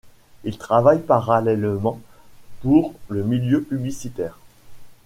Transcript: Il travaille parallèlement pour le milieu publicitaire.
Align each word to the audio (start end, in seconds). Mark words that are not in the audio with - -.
Il 0.45 0.57
travaille 0.57 0.97
parallèlement 1.03 2.01
pour 2.61 2.95
le 3.09 3.21
milieu 3.23 3.61
publicitaire. 3.61 4.39